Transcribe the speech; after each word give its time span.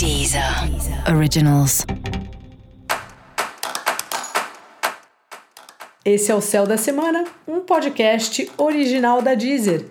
Deezer 0.00 0.42
Originals. 1.14 1.84
Esse 6.02 6.32
é 6.32 6.34
o 6.34 6.40
Céu 6.40 6.66
da 6.66 6.78
Semana, 6.78 7.26
um 7.46 7.60
podcast 7.60 8.50
original 8.56 9.20
da 9.20 9.34
Deezer. 9.34 9.88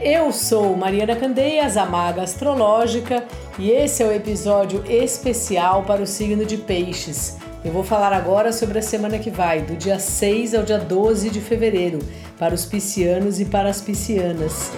Eu 0.00 0.32
sou 0.32 0.74
Mariana 0.74 1.14
Candeias, 1.14 1.76
a 1.76 1.84
maga 1.84 2.22
astrológica, 2.22 3.22
e 3.58 3.70
esse 3.70 4.02
é 4.02 4.06
o 4.06 4.12
episódio 4.12 4.82
especial 4.90 5.82
para 5.82 6.00
o 6.00 6.06
signo 6.06 6.46
de 6.46 6.56
Peixes. 6.56 7.36
Eu 7.62 7.70
vou 7.70 7.84
falar 7.84 8.14
agora 8.14 8.50
sobre 8.50 8.78
a 8.78 8.82
semana 8.82 9.18
que 9.18 9.28
vai, 9.28 9.60
do 9.60 9.76
dia 9.76 9.98
6 9.98 10.54
ao 10.54 10.62
dia 10.62 10.78
12 10.78 11.28
de 11.28 11.42
fevereiro, 11.42 11.98
para 12.38 12.54
os 12.54 12.64
piscianos 12.64 13.40
e 13.40 13.44
para 13.44 13.68
as 13.68 13.82
piscianas. 13.82 14.72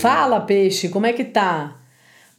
Fala, 0.00 0.40
peixe, 0.40 0.88
como 0.88 1.04
é 1.04 1.12
que 1.12 1.24
tá? 1.24 1.76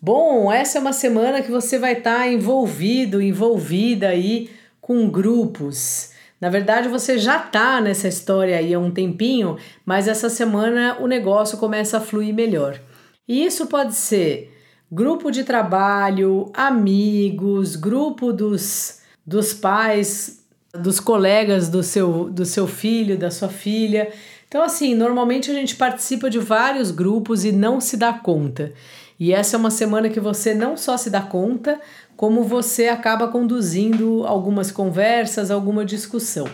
Bom, 0.01 0.51
essa 0.51 0.79
é 0.79 0.81
uma 0.81 0.91
semana 0.91 1.43
que 1.43 1.51
você 1.51 1.77
vai 1.77 1.93
estar 1.93 2.21
tá 2.21 2.27
envolvido, 2.27 3.21
envolvida 3.21 4.07
aí 4.07 4.49
com 4.81 5.07
grupos. 5.07 6.09
Na 6.41 6.49
verdade, 6.49 6.87
você 6.87 7.19
já 7.19 7.37
tá 7.37 7.79
nessa 7.79 8.07
história 8.07 8.57
aí 8.57 8.73
há 8.73 8.79
um 8.79 8.89
tempinho, 8.89 9.57
mas 9.85 10.07
essa 10.07 10.27
semana 10.27 10.97
o 10.99 11.05
negócio 11.05 11.55
começa 11.59 11.97
a 11.97 12.01
fluir 12.01 12.33
melhor. 12.33 12.81
E 13.27 13.45
isso 13.45 13.67
pode 13.67 13.93
ser 13.93 14.51
grupo 14.91 15.29
de 15.29 15.43
trabalho, 15.43 16.51
amigos, 16.55 17.75
grupo 17.75 18.33
dos, 18.33 19.01
dos 19.23 19.53
pais, 19.53 20.43
dos 20.73 20.99
colegas 20.99 21.69
do 21.69 21.83
seu, 21.83 22.27
do 22.27 22.43
seu 22.43 22.65
filho, 22.65 23.19
da 23.19 23.29
sua 23.29 23.49
filha. 23.49 24.11
Então, 24.51 24.63
assim, 24.63 24.93
normalmente 24.93 25.49
a 25.49 25.53
gente 25.53 25.77
participa 25.77 26.29
de 26.29 26.37
vários 26.37 26.91
grupos 26.91 27.45
e 27.45 27.53
não 27.53 27.79
se 27.79 27.95
dá 27.95 28.11
conta. 28.11 28.73
E 29.17 29.31
essa 29.31 29.55
é 29.55 29.57
uma 29.57 29.71
semana 29.71 30.09
que 30.09 30.19
você 30.19 30.53
não 30.53 30.75
só 30.75 30.97
se 30.97 31.09
dá 31.09 31.21
conta, 31.21 31.79
como 32.17 32.43
você 32.43 32.89
acaba 32.89 33.29
conduzindo 33.29 34.25
algumas 34.27 34.69
conversas, 34.69 35.49
alguma 35.49 35.85
discussão. 35.85 36.49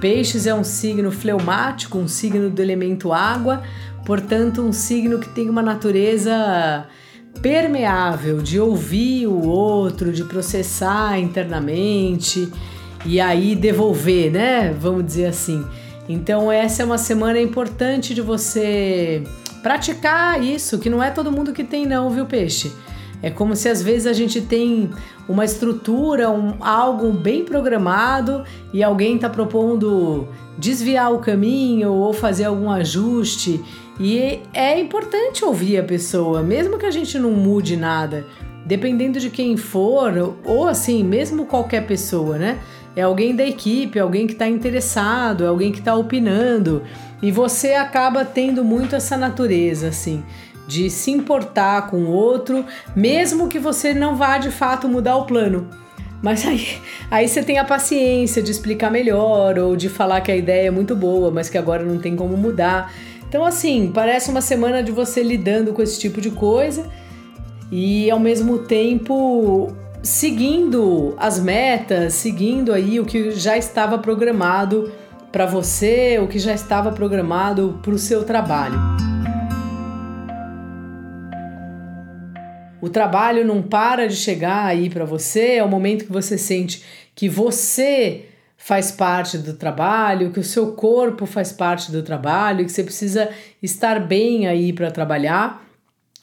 Peixes 0.00 0.46
é 0.46 0.54
um 0.54 0.62
signo 0.62 1.10
fleumático, 1.10 1.98
um 1.98 2.06
signo 2.06 2.48
do 2.48 2.62
elemento 2.62 3.12
água, 3.12 3.64
portanto, 4.06 4.62
um 4.62 4.72
signo 4.72 5.18
que 5.18 5.34
tem 5.34 5.50
uma 5.50 5.62
natureza 5.62 6.86
permeável 7.40 8.40
de 8.40 8.58
ouvir 8.58 9.26
o 9.26 9.46
outro, 9.46 10.12
de 10.12 10.24
processar 10.24 11.18
internamente 11.18 12.50
e 13.04 13.20
aí 13.20 13.54
devolver, 13.54 14.32
né? 14.32 14.74
Vamos 14.78 15.04
dizer 15.04 15.26
assim. 15.26 15.64
Então, 16.08 16.50
essa 16.50 16.82
é 16.82 16.84
uma 16.84 16.98
semana 16.98 17.40
importante 17.40 18.14
de 18.14 18.20
você 18.20 19.22
praticar 19.62 20.42
isso, 20.42 20.78
que 20.78 20.90
não 20.90 21.02
é 21.02 21.10
todo 21.10 21.32
mundo 21.32 21.52
que 21.52 21.64
tem, 21.64 21.86
não, 21.86 22.10
viu, 22.10 22.26
peixe? 22.26 22.72
É 23.22 23.30
como 23.30 23.56
se 23.56 23.70
às 23.70 23.82
vezes 23.82 24.06
a 24.06 24.12
gente 24.12 24.42
tem 24.42 24.90
uma 25.26 25.46
estrutura, 25.46 26.30
um, 26.30 26.56
algo 26.60 27.10
bem 27.10 27.42
programado 27.42 28.44
e 28.70 28.82
alguém 28.82 29.16
está 29.16 29.30
propondo 29.30 30.28
desviar 30.58 31.10
o 31.10 31.20
caminho 31.20 31.90
ou 31.90 32.12
fazer 32.12 32.44
algum 32.44 32.70
ajuste. 32.70 33.62
E 33.98 34.40
é 34.52 34.78
importante 34.78 35.44
ouvir 35.44 35.78
a 35.78 35.82
pessoa, 35.82 36.42
mesmo 36.42 36.78
que 36.78 36.86
a 36.86 36.90
gente 36.90 37.18
não 37.18 37.30
mude 37.30 37.76
nada, 37.76 38.26
dependendo 38.66 39.20
de 39.20 39.30
quem 39.30 39.56
for, 39.56 40.36
ou 40.44 40.66
assim, 40.66 41.04
mesmo 41.04 41.46
qualquer 41.46 41.86
pessoa, 41.86 42.36
né? 42.36 42.58
É 42.96 43.02
alguém 43.02 43.34
da 43.34 43.44
equipe, 43.44 43.98
alguém 43.98 44.26
que 44.26 44.32
está 44.32 44.48
interessado, 44.48 45.44
é 45.44 45.48
alguém 45.48 45.72
que 45.72 45.80
está 45.80 45.94
opinando. 45.94 46.82
E 47.22 47.30
você 47.32 47.74
acaba 47.74 48.24
tendo 48.24 48.64
muito 48.64 48.94
essa 48.94 49.16
natureza, 49.16 49.88
assim 49.88 50.22
de 50.66 50.88
se 50.88 51.10
importar 51.10 51.88
com 51.88 51.98
o 52.04 52.10
outro, 52.10 52.64
mesmo 52.96 53.48
que 53.48 53.58
você 53.58 53.92
não 53.92 54.16
vá 54.16 54.38
de 54.38 54.50
fato 54.50 54.88
mudar 54.88 55.16
o 55.16 55.26
plano. 55.26 55.68
Mas 56.22 56.46
aí, 56.46 56.66
aí 57.10 57.28
você 57.28 57.42
tem 57.42 57.58
a 57.58 57.64
paciência 57.64 58.42
de 58.42 58.50
explicar 58.50 58.90
melhor 58.90 59.58
ou 59.58 59.76
de 59.76 59.88
falar 59.88 60.22
que 60.22 60.32
a 60.32 60.36
ideia 60.36 60.68
é 60.68 60.70
muito 60.70 60.96
boa, 60.96 61.30
mas 61.30 61.50
que 61.50 61.58
agora 61.58 61.84
não 61.84 61.98
tem 61.98 62.16
como 62.16 62.36
mudar. 62.36 62.92
Então, 63.34 63.44
assim, 63.44 63.90
parece 63.92 64.30
uma 64.30 64.40
semana 64.40 64.80
de 64.80 64.92
você 64.92 65.20
lidando 65.20 65.72
com 65.72 65.82
esse 65.82 65.98
tipo 65.98 66.20
de 66.20 66.30
coisa 66.30 66.88
e 67.68 68.08
ao 68.08 68.20
mesmo 68.20 68.60
tempo 68.60 69.74
seguindo 70.04 71.16
as 71.18 71.40
metas, 71.40 72.14
seguindo 72.14 72.72
aí 72.72 73.00
o 73.00 73.04
que 73.04 73.32
já 73.32 73.58
estava 73.58 73.98
programado 73.98 74.92
para 75.32 75.46
você, 75.46 76.20
o 76.22 76.28
que 76.28 76.38
já 76.38 76.54
estava 76.54 76.92
programado 76.92 77.80
para 77.82 77.92
o 77.92 77.98
seu 77.98 78.22
trabalho. 78.22 78.78
O 82.80 82.88
trabalho 82.88 83.44
não 83.44 83.60
para 83.60 84.06
de 84.06 84.14
chegar 84.14 84.64
aí 84.64 84.88
para 84.88 85.04
você, 85.04 85.56
é 85.56 85.64
o 85.64 85.68
momento 85.68 86.04
que 86.04 86.12
você 86.12 86.38
sente 86.38 86.84
que 87.16 87.28
você 87.28 88.26
faz 88.56 88.90
parte 88.90 89.38
do 89.38 89.54
trabalho, 89.54 90.30
que 90.30 90.40
o 90.40 90.44
seu 90.44 90.72
corpo 90.72 91.26
faz 91.26 91.52
parte 91.52 91.92
do 91.92 92.02
trabalho, 92.02 92.64
que 92.64 92.72
você 92.72 92.82
precisa 92.82 93.28
estar 93.62 94.00
bem 94.00 94.46
aí 94.46 94.72
para 94.72 94.90
trabalhar 94.90 95.62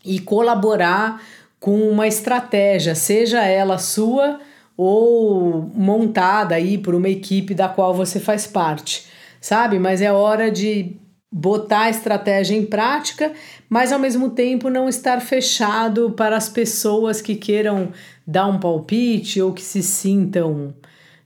e 0.04 0.20
colaborar 0.20 1.22
com 1.60 1.80
uma 1.90 2.08
estratégia, 2.08 2.96
seja 2.96 3.44
ela 3.44 3.78
sua 3.78 4.40
ou 4.76 5.70
montada 5.76 6.56
aí 6.56 6.78
por 6.78 6.96
uma 6.96 7.10
equipe 7.10 7.54
da 7.54 7.70
qual 7.70 7.94
você 7.94 8.20
faz 8.20 8.48
parte, 8.48 9.06
sabe? 9.40 9.78
Mas 9.78 10.02
é 10.02 10.12
hora 10.12 10.50
de 10.50 10.96
botar 11.32 11.82
a 11.82 11.90
estratégia 11.90 12.56
em 12.56 12.66
prática, 12.66 13.32
mas 13.70 13.92
ao 13.92 14.00
mesmo 14.00 14.32
tempo 14.32 14.70
não 14.70 14.90
estar 14.90 15.22
fechado 15.22 16.12
para 16.12 16.36
as 16.36 16.50
pessoas 16.50 17.22
que 17.22 17.36
queiram 17.36 17.92
dar 18.26 18.48
um 18.48 18.60
palpite 18.60 19.40
ou 19.42 19.54
que 19.54 19.62
se 19.62 19.84
sintam 19.84 20.74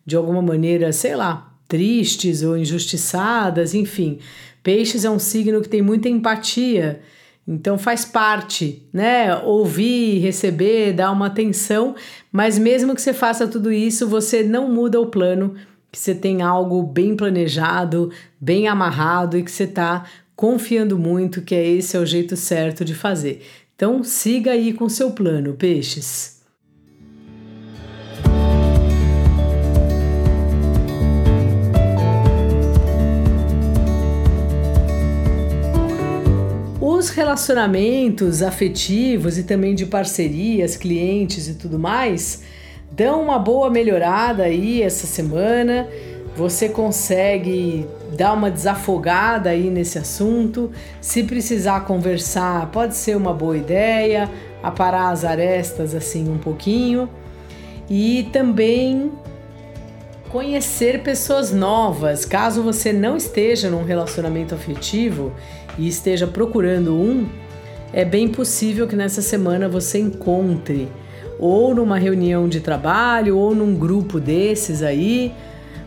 de 0.05 0.15
alguma 0.15 0.41
maneira, 0.41 0.91
sei 0.91 1.15
lá, 1.15 1.53
tristes 1.67 2.43
ou 2.43 2.57
injustiçadas, 2.57 3.73
enfim. 3.73 4.19
Peixes 4.61 5.05
é 5.05 5.09
um 5.09 5.19
signo 5.19 5.61
que 5.61 5.69
tem 5.69 5.81
muita 5.81 6.09
empatia, 6.09 7.01
então 7.47 7.77
faz 7.77 8.03
parte, 8.03 8.83
né? 8.91 9.35
Ouvir, 9.37 10.19
receber, 10.19 10.93
dar 10.93 11.11
uma 11.11 11.27
atenção, 11.27 11.95
mas 12.31 12.57
mesmo 12.57 12.95
que 12.95 13.01
você 13.01 13.13
faça 13.13 13.47
tudo 13.47 13.71
isso, 13.71 14.07
você 14.07 14.43
não 14.43 14.71
muda 14.71 14.99
o 14.99 15.07
plano 15.07 15.55
que 15.91 15.99
você 15.99 16.13
tem 16.13 16.41
algo 16.41 16.83
bem 16.83 17.15
planejado, 17.15 18.11
bem 18.39 18.67
amarrado 18.67 19.37
e 19.37 19.43
que 19.43 19.51
você 19.51 19.63
está 19.63 20.05
confiando 20.35 20.99
muito 20.99 21.41
que 21.41 21.55
é 21.55 21.65
esse 21.65 21.95
é 21.95 21.99
o 21.99 22.05
jeito 22.05 22.35
certo 22.35 22.83
de 22.83 22.93
fazer. 22.93 23.41
Então 23.75 24.03
siga 24.03 24.51
aí 24.51 24.73
com 24.73 24.89
seu 24.89 25.11
plano, 25.11 25.53
peixes. 25.53 26.34
Os 37.05 37.11
relacionamentos 37.11 38.41
afetivos 38.41 39.37
e 39.37 39.43
também 39.43 39.75
de 39.75 39.85
parcerias, 39.85 40.75
clientes 40.75 41.47
e 41.47 41.53
tudo 41.53 41.77
mais 41.77 42.41
dão 42.91 43.21
uma 43.21 43.37
boa 43.37 43.69
melhorada 43.69 44.41
aí 44.41 44.81
essa 44.81 45.05
semana. 45.05 45.87
Você 46.35 46.67
consegue 46.67 47.85
dar 48.17 48.33
uma 48.33 48.49
desafogada 48.49 49.51
aí 49.51 49.69
nesse 49.69 49.99
assunto. 49.99 50.71
Se 50.99 51.21
precisar 51.21 51.81
conversar, 51.81 52.71
pode 52.71 52.95
ser 52.95 53.15
uma 53.15 53.35
boa 53.35 53.55
ideia, 53.55 54.27
aparar 54.63 55.11
as 55.11 55.23
arestas 55.23 55.93
assim 55.93 56.27
um 56.27 56.39
pouquinho. 56.39 57.07
E 57.87 58.27
também 58.33 59.11
conhecer 60.35 61.01
pessoas 61.01 61.53
novas. 61.53 62.25
Caso 62.25 62.61
você 62.61 62.91
não 62.91 63.15
esteja 63.15 63.69
num 63.69 63.85
relacionamento 63.85 64.53
afetivo 64.53 65.31
e 65.77 65.87
esteja 65.87 66.27
procurando 66.27 66.93
um, 66.93 67.25
é 67.93 68.03
bem 68.03 68.27
possível 68.27 68.85
que 68.85 68.97
nessa 68.97 69.21
semana 69.21 69.69
você 69.69 69.97
encontre 69.97 70.89
ou 71.39 71.73
numa 71.73 71.97
reunião 71.97 72.49
de 72.49 72.59
trabalho, 72.59 73.37
ou 73.37 73.55
num 73.55 73.75
grupo 73.75 74.19
desses 74.19 74.83
aí, 74.83 75.33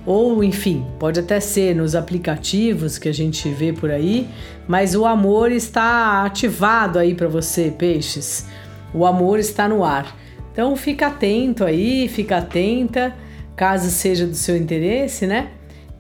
ou 0.06 0.43
enfim, 0.43 0.83
pode 0.99 1.21
até 1.21 1.41
ser 1.41 1.77
nos 1.77 1.94
aplicativos 1.94 2.97
que 2.97 3.11
a 3.11 3.12
gente 3.12 3.51
vê 3.51 3.75
por 3.75 3.91
aí, 3.91 4.27
mas 4.67 4.94
o 4.94 5.05
amor 5.05 5.53
está 5.53 6.25
ativado 6.25 6.99
aí 6.99 7.15
para 7.15 7.29
você, 7.29 7.71
peixes. 7.71 8.47
O 8.94 9.05
amor 9.05 9.39
está 9.39 9.69
no 9.69 9.85
ar. 9.85 10.17
Então 10.51 10.75
fica 10.75 11.09
atento 11.09 11.67
aí, 11.67 12.09
fica 12.09 12.39
atenta, 12.39 13.15
caso 13.58 13.90
seja 13.90 14.25
do 14.25 14.37
seu 14.37 14.56
interesse, 14.56 15.26
né? 15.26 15.50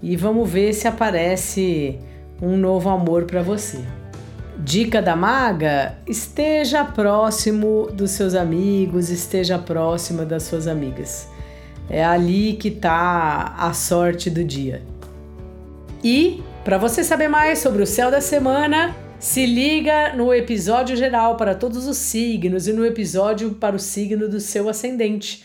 E 0.00 0.16
vamos 0.16 0.48
ver 0.48 0.72
se 0.72 0.86
aparece 0.86 1.98
um 2.40 2.56
novo 2.56 2.88
amor 2.88 3.24
para 3.24 3.42
você. 3.42 3.80
Dica 4.56 5.02
da 5.02 5.16
maga: 5.16 5.98
esteja 6.06 6.84
próximo 6.84 7.88
dos 7.92 8.12
seus 8.12 8.34
amigos, 8.34 9.10
esteja 9.10 9.58
próxima 9.58 10.24
das 10.24 10.44
suas 10.44 10.68
amigas. 10.68 11.28
É 11.90 12.04
ali 12.04 12.52
que 12.52 12.70
tá 12.70 13.56
a 13.58 13.72
sorte 13.72 14.30
do 14.30 14.44
dia. 14.44 14.82
E 16.04 16.42
para 16.64 16.78
você 16.78 17.02
saber 17.02 17.26
mais 17.26 17.58
sobre 17.58 17.82
o 17.82 17.86
céu 17.86 18.08
da 18.08 18.20
semana, 18.20 18.94
se 19.18 19.44
liga 19.44 20.14
no 20.14 20.32
episódio 20.32 20.94
geral 20.96 21.36
para 21.36 21.56
todos 21.56 21.88
os 21.88 21.96
signos 21.96 22.68
e 22.68 22.72
no 22.72 22.86
episódio 22.86 23.50
para 23.54 23.74
o 23.74 23.80
signo 23.80 24.28
do 24.28 24.38
seu 24.38 24.68
ascendente. 24.68 25.44